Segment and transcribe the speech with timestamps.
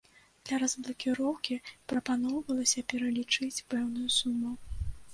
[0.45, 1.59] Для разблакіроўкі
[1.93, 4.51] прапаноўвалася пералічыць пэўную суму.